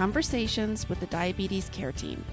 [0.00, 2.24] Conversations with the Diabetes Care Team.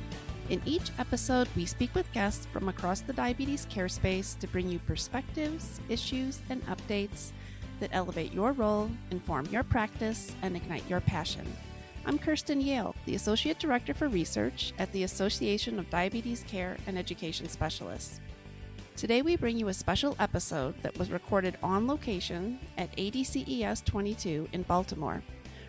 [0.49, 4.69] In each episode, we speak with guests from across the diabetes care space to bring
[4.69, 7.33] you perspectives, issues, and updates
[7.81, 11.45] that elevate your role, inform your practice, and ignite your passion.
[12.05, 16.97] I'm Kirsten Yale, the Associate Director for Research at the Association of Diabetes Care and
[16.97, 18.21] Education Specialists.
[18.95, 24.47] Today, we bring you a special episode that was recorded on location at ADCES 22
[24.53, 25.21] in Baltimore.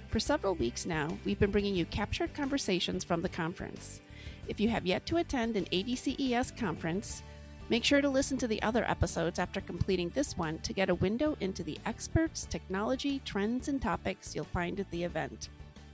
[0.08, 4.00] For several weeks now, we've been bringing you captured conversations from the conference.
[4.48, 7.22] If you have yet to attend an ADCES conference,
[7.68, 10.94] make sure to listen to the other episodes after completing this one to get a
[10.94, 15.50] window into the experts, technology, trends, and topics you'll find at the event.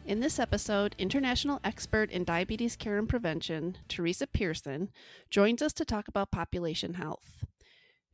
[0.07, 4.91] In this episode, international expert in diabetes care and prevention, Teresa Pearson,
[5.29, 7.45] joins us to talk about population health.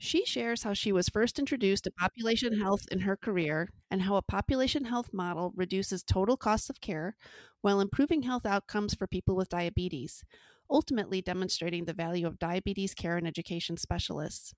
[0.02, 4.16] She shares how she was first introduced to population health in her career and how
[4.16, 7.16] a population health model reduces total costs of care
[7.60, 10.24] while improving health outcomes for people with diabetes,
[10.70, 14.54] ultimately demonstrating the value of diabetes care and education specialists.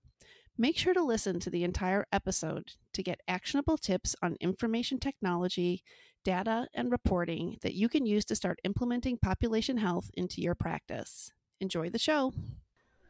[0.56, 5.82] Make sure to listen to the entire episode to get actionable tips on information technology,
[6.24, 11.32] data, and reporting that you can use to start implementing population health into your practice.
[11.60, 12.32] Enjoy the show.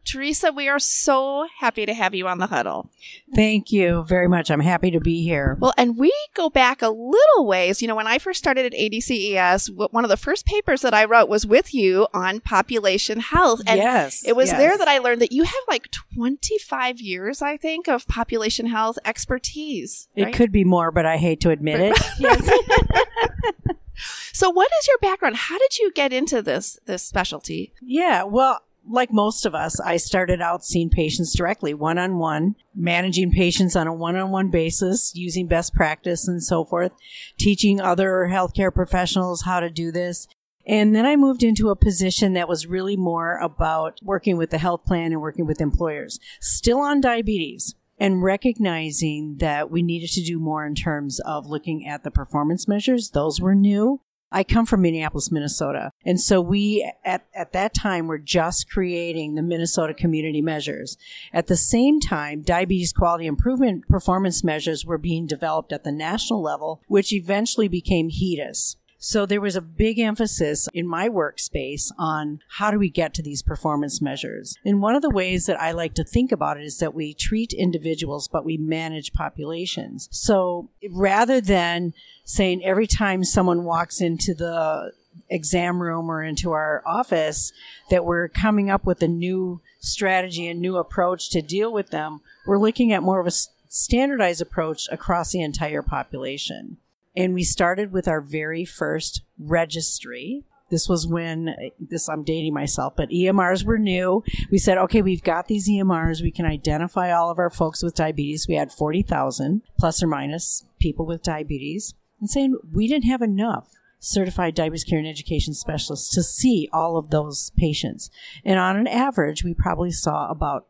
[0.05, 2.91] Teresa, we are so happy to have you on the huddle.
[3.35, 4.51] Thank you very much.
[4.51, 5.57] I'm happy to be here.
[5.61, 7.81] Well, and we go back a little ways.
[7.81, 11.05] You know, when I first started at ADCES, one of the first papers that I
[11.05, 13.61] wrote was with you on population health.
[13.67, 14.25] And yes.
[14.27, 14.59] It was yes.
[14.59, 18.99] there that I learned that you have like 25 years, I think, of population health
[19.05, 20.09] expertise.
[20.17, 20.29] Right?
[20.29, 21.97] It could be more, but I hate to admit it.
[24.33, 25.37] so what is your background?
[25.37, 27.73] How did you get into this this specialty?
[27.81, 32.57] Yeah, well, like most of us, I started out seeing patients directly, one on one,
[32.75, 36.93] managing patients on a one on one basis, using best practice and so forth,
[37.39, 40.27] teaching other healthcare professionals how to do this.
[40.67, 44.59] And then I moved into a position that was really more about working with the
[44.59, 50.25] health plan and working with employers, still on diabetes and recognizing that we needed to
[50.25, 53.11] do more in terms of looking at the performance measures.
[53.11, 54.01] Those were new.
[54.33, 55.93] I come from Minneapolis, Minnesota.
[56.07, 60.97] And so we, at, at that time, were just creating the Minnesota community measures.
[61.35, 66.43] At the same time, diabetes quality improvement performance measures were being developed at the national
[66.43, 68.77] level, which eventually became HEDIS.
[69.05, 73.23] So there was a big emphasis in my workspace on how do we get to
[73.23, 74.57] these performance measures.
[74.65, 77.13] And one of the ways that I like to think about it is that we
[77.13, 80.09] treat individuals, but we manage populations.
[80.13, 84.93] So rather than saying every time someone walks into the
[85.29, 87.53] exam room or into our office
[87.91, 92.21] that we're coming up with a new strategy, a new approach to deal with them,
[92.47, 93.33] we're looking at more of a
[93.69, 96.77] standardized approach across the entire population.
[97.15, 100.45] And we started with our very first registry.
[100.71, 104.25] This was when uh, this I'm dating myself, but EMRs were new.
[104.51, 106.23] We said, okay, we've got these EMRs.
[106.23, 108.49] We can identify all of our folks with diabetes.
[108.49, 113.69] We had 40,000 plus or minus people with diabetes and saying we didn't have enough
[113.99, 118.11] certified diabetes care and education specialists to see all of those patients.
[118.45, 120.67] And on an average, we probably saw about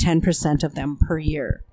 [0.00, 1.64] 10% of them per year.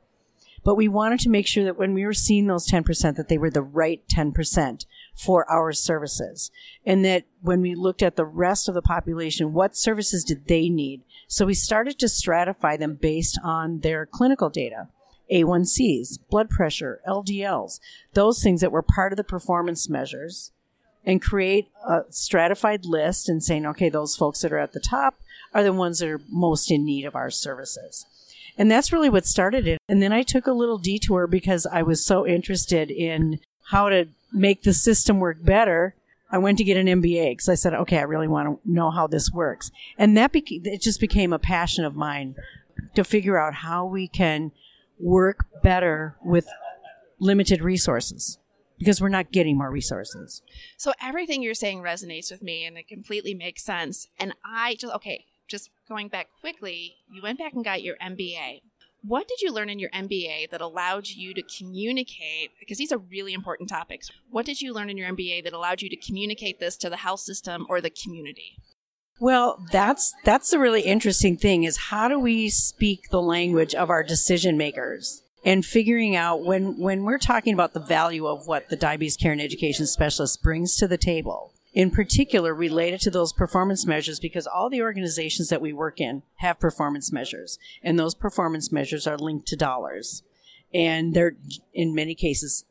[0.65, 3.37] But we wanted to make sure that when we were seeing those 10%, that they
[3.37, 6.51] were the right 10% for our services.
[6.85, 10.67] And that when we looked at the rest of the population, what services did they
[10.67, 11.03] need?
[11.27, 14.89] So we started to stratify them based on their clinical data.
[15.31, 17.79] A1Cs, blood pressure, LDLs,
[18.13, 20.51] those things that were part of the performance measures,
[21.03, 25.15] and create a stratified list and saying, okay, those folks that are at the top
[25.53, 28.05] are the ones that are most in need of our services.
[28.57, 29.79] And that's really what started it.
[29.87, 34.07] And then I took a little detour because I was so interested in how to
[34.31, 35.95] make the system work better.
[36.31, 38.91] I went to get an MBA because I said, okay, I really want to know
[38.91, 39.71] how this works.
[39.97, 42.35] And that beca- it just became a passion of mine
[42.95, 44.51] to figure out how we can
[44.99, 46.47] work better with
[47.19, 48.37] limited resources
[48.77, 50.41] because we're not getting more resources.
[50.77, 54.07] So everything you're saying resonates with me and it completely makes sense.
[54.19, 58.61] And I just, okay, just going back quickly, you went back and got your MBA.
[59.07, 62.51] What did you learn in your MBA that allowed you to communicate?
[62.59, 64.09] Because these are really important topics.
[64.31, 66.97] What did you learn in your MBA that allowed you to communicate this to the
[66.97, 68.57] health system or the community?
[69.19, 73.89] Well, that's that's the really interesting thing is how do we speak the language of
[73.89, 75.21] our decision makers?
[75.45, 79.31] And figuring out when when we're talking about the value of what the diabetes care
[79.31, 84.47] and education specialist brings to the table, in particular related to those performance measures because
[84.47, 89.17] all the organizations that we work in have performance measures and those performance measures are
[89.17, 90.23] linked to dollars
[90.73, 91.35] and they're
[91.73, 92.65] in many cases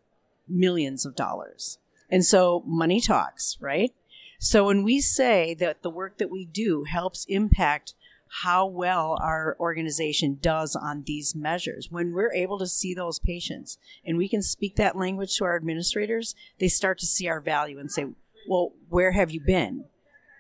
[0.49, 1.79] millions of dollars
[2.11, 3.93] and so money talks right
[4.41, 7.95] so when we say that the work that we do helps impact
[8.43, 11.89] how well our organization does on these measures.
[11.89, 15.55] When we're able to see those patients and we can speak that language to our
[15.55, 18.07] administrators, they start to see our value and say,
[18.49, 19.85] well, where have you been?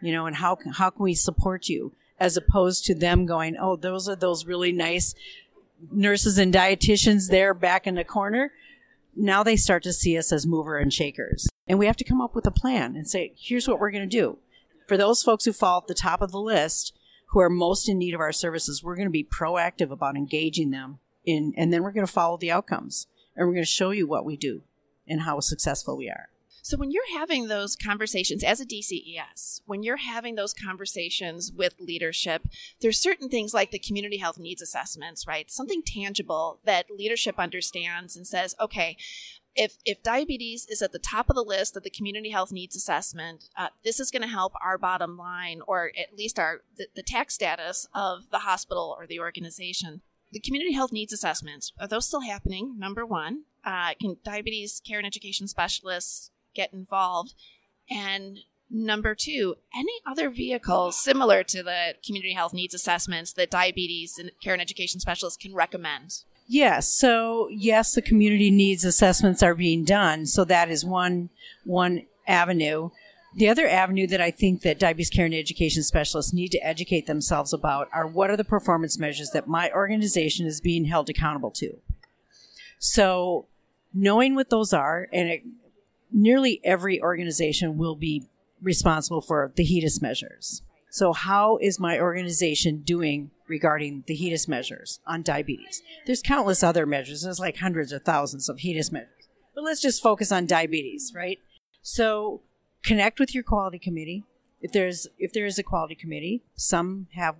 [0.02, 1.92] You know, and how, how can we support you?
[2.20, 5.14] As opposed to them going, oh, those are those really nice
[5.90, 8.52] nurses and dietitians there back in the corner.
[9.16, 11.48] Now they start to see us as mover and shakers.
[11.66, 14.08] And we have to come up with a plan and say, here's what we're going
[14.08, 14.38] to do.
[14.86, 16.96] For those folks who fall at the top of the list,
[17.28, 20.70] who are most in need of our services, we're going to be proactive about engaging
[20.70, 23.06] them in, and then we're going to follow the outcomes.
[23.34, 24.62] And we're going to show you what we do
[25.08, 26.28] and how successful we are.
[26.64, 31.74] So when you're having those conversations as a DCES, when you're having those conversations with
[31.78, 32.48] leadership,
[32.80, 35.50] there's certain things like the community health needs assessments, right?
[35.50, 38.96] Something tangible that leadership understands and says, okay,
[39.54, 42.74] if if diabetes is at the top of the list of the community health needs
[42.74, 46.86] assessment, uh, this is going to help our bottom line, or at least our the,
[46.96, 50.00] the, tax status of the hospital or the organization.
[50.32, 52.78] The community health needs assessments are those still happening?
[52.78, 57.34] Number one, uh, can diabetes care and education specialists get involved.
[57.90, 58.38] And
[58.70, 64.30] number two, any other vehicles similar to the community health needs assessments that diabetes and
[64.42, 66.22] care and education specialists can recommend?
[66.46, 66.92] Yes.
[66.92, 70.26] So yes, the community needs assessments are being done.
[70.26, 71.30] So that is one
[71.64, 72.90] one avenue.
[73.36, 77.06] The other avenue that I think that diabetes care and education specialists need to educate
[77.06, 81.50] themselves about are what are the performance measures that my organization is being held accountable
[81.52, 81.78] to.
[82.78, 83.46] So
[83.92, 85.40] knowing what those are and
[86.14, 88.28] nearly every organization will be
[88.62, 90.62] responsible for the HEDIS measures.
[90.90, 95.82] So, how is my organization doing regarding the HEDIS measures on diabetes?
[96.06, 97.22] There's countless other measures.
[97.22, 99.10] There's like hundreds or thousands of HEDIS measures.
[99.54, 101.40] But let's just focus on diabetes, right?
[101.82, 102.42] So,
[102.84, 104.22] connect with your quality committee.
[104.60, 107.34] If there's if there is a quality committee, some have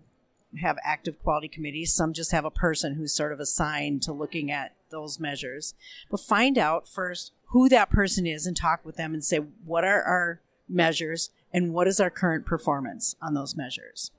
[0.60, 1.92] have active quality committees.
[1.92, 5.74] Some just have a person who's sort of assigned to looking at those measures.
[6.10, 9.84] But find out first who that person is and talk with them and say, what
[9.84, 14.10] are our measures and what is our current performance on those measures?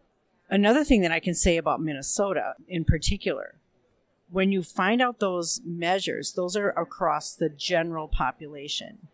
[0.49, 3.55] Another thing that I can say about Minnesota in particular,
[4.29, 9.07] when you find out those measures, those are across the general population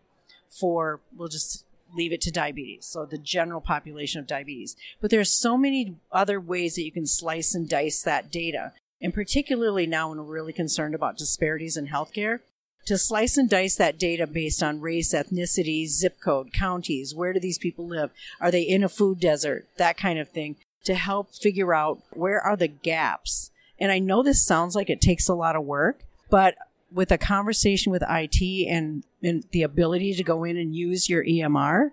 [0.48, 2.86] for, we'll just leave it to diabetes.
[2.86, 4.76] So the general population of diabetes.
[5.00, 8.72] But there are so many other ways that you can slice and dice that data.
[9.00, 12.40] And particularly now when we're really concerned about disparities in healthcare,
[12.86, 17.14] to slice and dice that data based on race, ethnicity, zip code, counties.
[17.14, 18.10] Where do these people live?
[18.40, 19.68] Are they in a food desert?
[19.76, 23.50] That kind of thing to help figure out where are the gaps.
[23.78, 26.56] And I know this sounds like it takes a lot of work, but
[26.92, 31.24] with a conversation with IT and, and the ability to go in and use your
[31.24, 31.90] EMR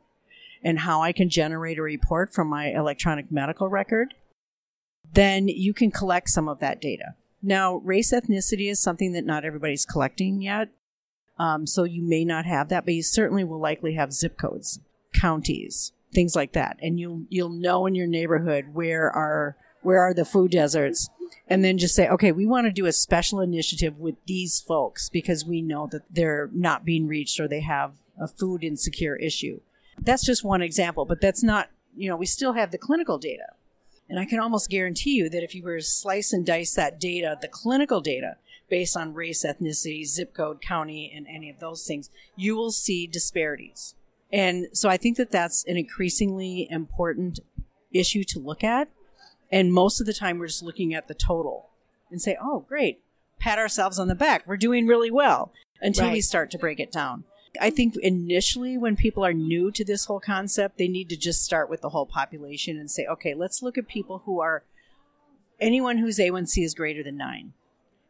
[0.63, 4.13] and how I can generate a report from my electronic medical record,
[5.13, 7.15] then you can collect some of that data.
[7.41, 10.69] Now, race ethnicity is something that not everybody's collecting yet.
[11.37, 14.79] Um, so you may not have that, but you certainly will likely have zip codes,
[15.13, 20.13] counties, things like that, and you'll you'll know in your neighborhood where are where are
[20.13, 21.09] the food deserts,
[21.47, 25.09] and then just say, okay, we want to do a special initiative with these folks
[25.09, 29.59] because we know that they're not being reached or they have a food insecure issue.
[29.99, 33.53] That's just one example, but that's not you know we still have the clinical data.
[34.09, 36.99] And I can almost guarantee you that if you were to slice and dice that
[36.99, 41.85] data, the clinical data, based on race, ethnicity, zip code, county, and any of those
[41.85, 43.93] things, you will see disparities.
[44.31, 47.39] And so I think that that's an increasingly important
[47.91, 48.89] issue to look at.
[49.51, 51.69] And most of the time, we're just looking at the total
[52.11, 53.01] and say, oh, great,
[53.39, 54.45] pat ourselves on the back.
[54.45, 55.51] We're doing really well
[55.81, 56.13] until right.
[56.13, 57.23] we start to break it down.
[57.59, 61.43] I think initially, when people are new to this whole concept, they need to just
[61.43, 64.63] start with the whole population and say, okay, let's look at people who are
[65.59, 67.53] anyone whose A1C is greater than nine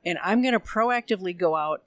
[0.05, 1.83] and I'm going to proactively go out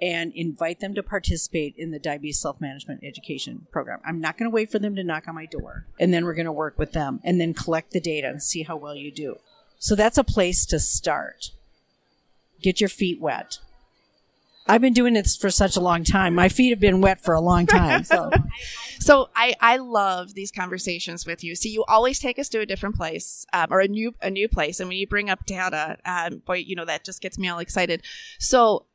[0.00, 4.00] and invite them to participate in the diabetes self management education program.
[4.04, 5.86] I'm not going to wait for them to knock on my door.
[5.98, 8.62] And then we're going to work with them and then collect the data and see
[8.62, 9.36] how well you do.
[9.78, 11.50] So that's a place to start.
[12.60, 13.58] get your feet wet.
[14.68, 16.34] I've been doing this for such a long time.
[16.34, 18.02] My feet have been wet for a long time.
[18.02, 18.30] So,
[18.98, 21.54] so I, I love these conversations with you.
[21.54, 24.48] See, you always take us to a different place um, or a new a new
[24.48, 27.48] place, and when you bring up data, um, boy, you know that just gets me
[27.48, 28.02] all excited.
[28.40, 28.86] So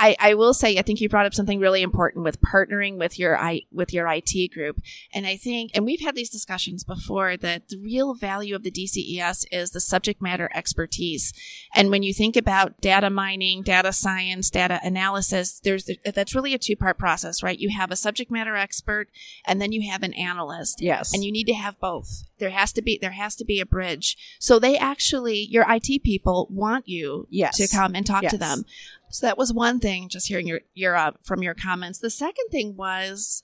[0.00, 3.18] I, I will say I think you brought up something really important with partnering with
[3.18, 4.80] your I with your IT group.
[5.12, 8.70] And I think and we've had these discussions before that the real value of the
[8.70, 11.34] DCES is the subject matter expertise.
[11.74, 16.58] And when you think about data mining, data science, data analysis, there's that's really a
[16.58, 17.58] two-part process, right?
[17.58, 19.08] You have a subject matter expert
[19.44, 20.80] and then you have an analyst.
[20.80, 21.12] Yes.
[21.12, 22.24] And you need to have both.
[22.38, 24.16] There has to be there has to be a bridge.
[24.38, 27.58] So they actually your IT people want you yes.
[27.58, 28.32] to come and talk yes.
[28.32, 28.64] to them.
[29.10, 31.98] So that was one thing, just hearing your your uh, from your comments.
[31.98, 33.42] The second thing was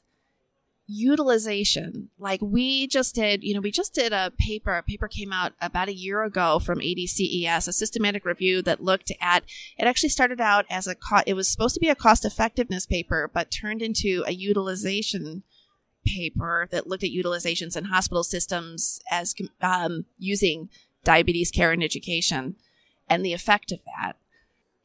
[0.86, 2.10] utilization.
[2.18, 4.76] Like we just did, you know, we just did a paper.
[4.76, 9.10] A paper came out about a year ago from ADCES, a systematic review that looked
[9.20, 9.44] at.
[9.76, 10.94] It actually started out as a
[11.26, 15.42] it was supposed to be a cost effectiveness paper, but turned into a utilization
[16.06, 20.68] paper that looked at utilizations in hospital systems as um, using
[21.02, 22.54] diabetes care and education
[23.08, 24.16] and the effect of that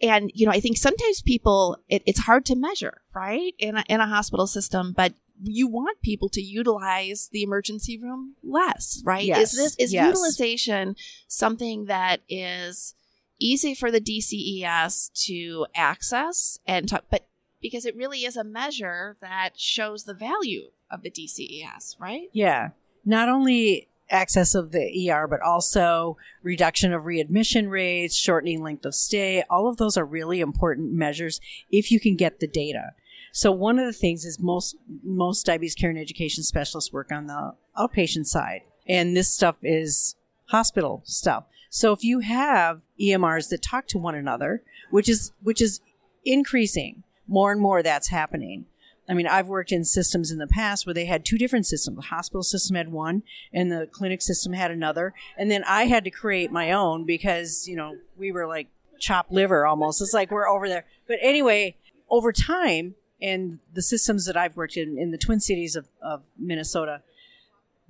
[0.02, 3.84] and you know i think sometimes people it, it's hard to measure right in a,
[3.88, 9.26] in a hospital system but you want people to utilize the emergency room less right
[9.26, 9.54] yes.
[9.54, 10.06] is this is yes.
[10.06, 10.96] utilization
[11.28, 12.96] something that is
[13.40, 17.28] easy for the dces to access and talk but
[17.62, 22.70] because it really is a measure that shows the value of the dces right yeah
[23.04, 28.94] not only access of the ER, but also reduction of readmission rates, shortening length of
[28.94, 29.44] stay.
[29.50, 31.40] All of those are really important measures
[31.72, 32.92] if you can get the data.
[33.32, 37.28] So one of the things is most most diabetes care and education specialists work on
[37.28, 40.16] the outpatient side, and this stuff is
[40.48, 41.46] hospital stuff.
[41.70, 45.80] So if you have EMRs that talk to one another, which is which is
[46.26, 48.66] increasing more and more, that's happening.
[49.10, 51.98] I mean, I've worked in systems in the past where they had two different systems.
[51.98, 55.14] The hospital system had one and the clinic system had another.
[55.38, 58.68] And then I had to create my own because, you know, we were like
[59.00, 60.02] chopped liver almost.
[60.02, 60.86] It's like we're over there.
[61.08, 61.76] But anyway,
[62.10, 66.24] over time, and the systems that I've worked in, in the Twin Cities of, of
[66.38, 67.02] Minnesota,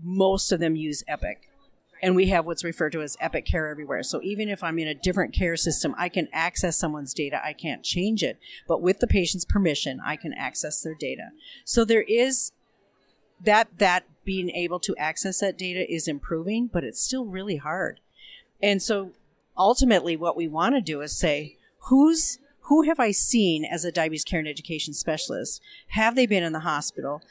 [0.02, 1.51] most of them use Epic
[2.02, 4.04] and we have what's referred to as epic care everywhere.
[4.04, 7.40] So even if i'm in a different care system i can access someone's data.
[7.44, 8.40] I can't change it.
[8.68, 11.30] But with the patient's permission i can access their data.
[11.66, 12.52] So there is
[13.44, 18.00] that that being able to access that data is improving but it's still really hard.
[18.62, 19.12] And so
[19.58, 21.58] ultimately what we want to do is say
[21.90, 25.62] who's who have i seen as a diabetes care and education specialist?
[25.90, 27.22] Have they been in the hospital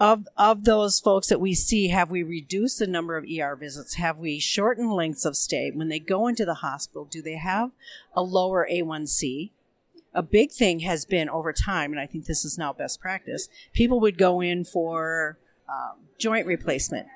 [0.00, 3.94] of of those folks that we see, have we reduced the number of ER visits?
[3.96, 5.70] Have we shortened lengths of stay?
[5.70, 7.70] When they go into the hospital, do they have
[8.14, 9.50] a lower A1C?
[10.14, 13.48] A big thing has been over time, and I think this is now best practice.
[13.74, 15.38] People would go in for
[15.68, 17.06] um, joint replacement,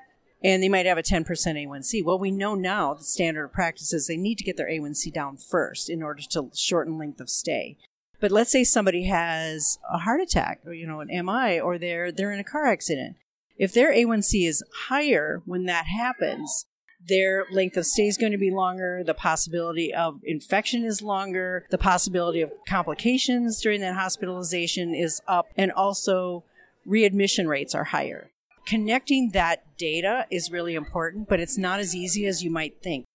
[0.43, 2.05] and they might have a 10% A1C.
[2.05, 5.11] Well, we know now the standard of practice is they need to get their A1C
[5.11, 7.77] down first in order to shorten length of stay.
[8.25, 12.11] But let's say somebody has a heart attack or you know an MI or they're
[12.11, 13.17] they're in a car accident.
[13.55, 16.65] If their A1C is higher when that happens,
[17.07, 21.67] their length of stay is going to be longer, the possibility of infection is longer,
[21.69, 26.43] the possibility of complications during that hospitalization is up, and also
[26.83, 28.31] readmission rates are higher.
[28.65, 33.05] Connecting that data is really important, but it's not as easy as you might think.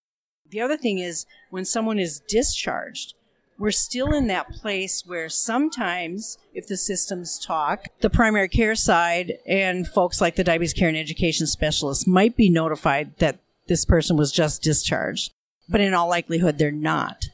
[0.49, 3.15] The other thing is when someone is discharged,
[3.61, 9.35] we're still in that place where sometimes if the systems talk, the primary care side
[9.47, 13.39] and folks like the diabetes care and education specialists might be notified that
[13.69, 15.35] this person was just discharged,
[15.69, 17.27] but in all likelihood they're not.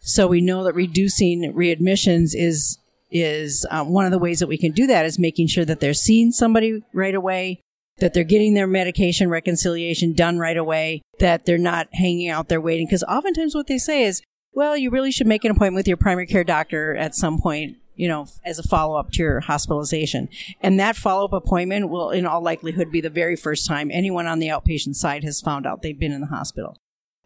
[0.00, 2.78] So we know that reducing readmissions is
[3.10, 5.80] is um, one of the ways that we can do that is making sure that
[5.80, 7.60] they're seeing somebody right away,
[7.98, 12.60] that they're getting their medication reconciliation done right away, that they're not hanging out there
[12.60, 12.86] waiting.
[12.86, 14.20] Because oftentimes what they say is,
[14.54, 17.76] well, you really should make an appointment with your primary care doctor at some point,
[17.96, 20.28] you know, as a follow up to your hospitalization.
[20.60, 24.26] And that follow up appointment will, in all likelihood, be the very first time anyone
[24.26, 26.76] on the outpatient side has found out they've been in the hospital.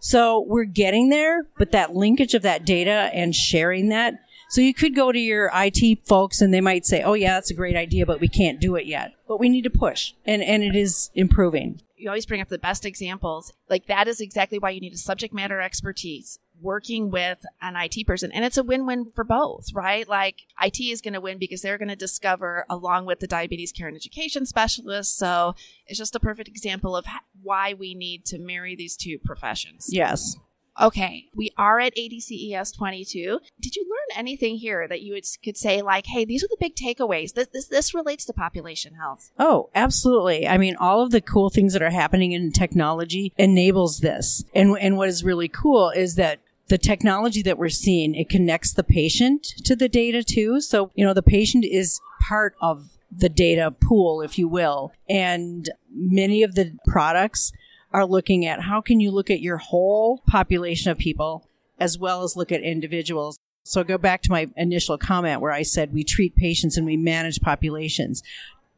[0.01, 4.15] So we're getting there, but that linkage of that data and sharing that.
[4.51, 7.51] So you could go to your IT folks and they might say, oh, yeah, that's
[7.51, 9.13] a great idea, but we can't do it yet.
[9.27, 11.83] But we need to push, and, and it is improving.
[11.97, 13.53] You always bring up the best examples.
[13.69, 18.07] Like that is exactly why you need a subject matter expertise working with an IT
[18.07, 18.33] person.
[18.33, 20.09] And it's a win win for both, right?
[20.09, 23.73] Like IT is going to win because they're going to discover along with the diabetes
[23.73, 25.17] care and education specialist.
[25.17, 25.55] So
[25.87, 27.07] it's just a perfect example of
[27.43, 29.89] why we need to marry these two professions.
[29.91, 30.37] Yes.
[30.81, 33.41] Okay, we are at ADCES 22.
[33.61, 36.57] Did you learn anything here that you would, could say, like, hey, these are the
[36.61, 37.35] big takeaways?
[37.35, 39.33] This, this, this relates to population health.
[39.39, 40.47] Oh, absolutely.
[40.47, 44.45] I mean, all of the cool things that are happening in technology enables this.
[44.55, 48.73] And, and what is really cool is that the technology that we're seeing, it connects
[48.73, 50.61] the patient to the data too.
[50.61, 54.93] So, you know, the patient is part of the data pool, if you will.
[55.09, 57.53] And many of the products
[57.93, 61.49] are looking at how can you look at your whole population of people
[61.79, 63.39] as well as look at individuals.
[63.63, 66.97] So go back to my initial comment where I said we treat patients and we
[66.97, 68.23] manage populations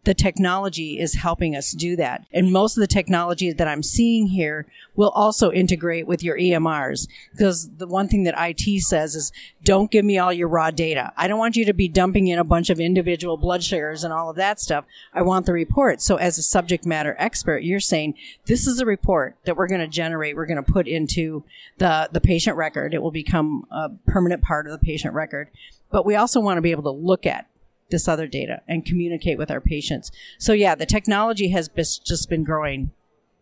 [0.04, 2.24] the technology is helping us do that.
[2.32, 4.66] And most of the technology that I'm seeing here
[4.96, 7.06] will also integrate with your EMRs.
[7.32, 9.30] Because the one thing that IT says is
[9.62, 11.12] don't give me all your raw data.
[11.16, 14.12] I don't want you to be dumping in a bunch of individual blood sugars and
[14.12, 14.86] all of that stuff.
[15.12, 16.00] I want the report.
[16.00, 18.14] So as a subject matter expert, you're saying
[18.46, 20.34] this is a report that we're going to generate.
[20.34, 21.44] We're going to put into
[21.76, 22.94] the, the patient record.
[22.94, 25.48] It will become a permanent part of the patient record.
[25.90, 27.46] But we also want to be able to look at
[27.90, 30.10] this other data and communicate with our patients.
[30.38, 32.90] So yeah, the technology has just been growing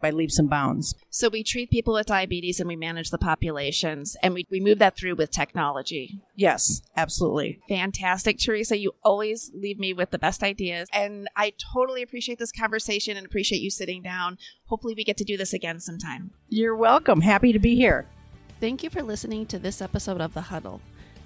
[0.00, 0.94] by leaps and bounds.
[1.10, 4.78] So we treat people with diabetes and we manage the populations and we, we move
[4.78, 6.20] that through with technology.
[6.36, 7.60] Yes, absolutely.
[7.68, 8.38] Fantastic.
[8.38, 10.88] Teresa, you always leave me with the best ideas.
[10.92, 14.38] And I totally appreciate this conversation and appreciate you sitting down.
[14.66, 16.30] Hopefully we get to do this again sometime.
[16.48, 17.20] You're welcome.
[17.20, 18.06] Happy to be here.
[18.60, 20.80] Thank you for listening to this episode of The Huddle.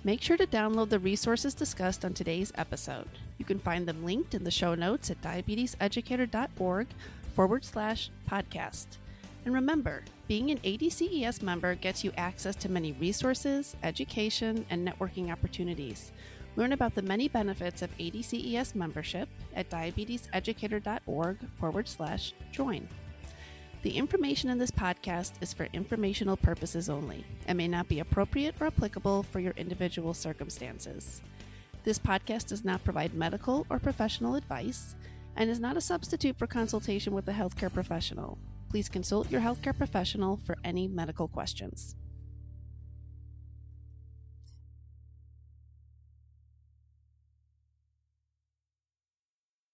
[0.05, 3.09] Make sure to download the resources discussed on today's episode.
[3.39, 6.89] You can find them linked in the show notes at diabeteseducator.org
[7.35, 8.87] forward slash podcast.
[9.45, 15.31] And remember, being an ADCES member gets you access to many resources, education, and networking
[15.31, 16.11] opportunities.
[16.57, 22.89] Learn about the many benefits of ADCES membership at diabeteseducator.org forward slash join.
[23.83, 28.55] The information in this podcast is for informational purposes only and may not be appropriate
[28.61, 31.21] or applicable for your individual circumstances.
[31.83, 34.95] This podcast does not provide medical or professional advice
[35.35, 38.39] and is not a substitute for consultation with a healthcare professional.
[38.71, 41.97] Please consult your healthcare professional for any medical questions.